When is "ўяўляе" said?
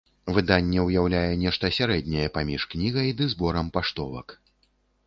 0.87-1.29